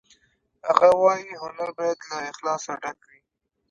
[0.67, 3.19] هغه وایی هنر باید له اخلاصه ډک وي